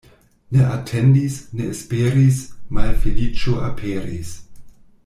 Ne 0.55 0.63
atendis, 0.77 1.35
ne 1.59 1.67
esperis— 1.75 2.39
malfeliĉo 2.79 3.57
aperis. 3.71 4.35